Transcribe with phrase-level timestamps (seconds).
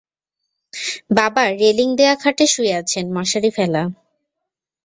[1.09, 3.83] বাবা রেলিং- দেয়া খাটে শুয়ে আছেন, মশারি ফেলা।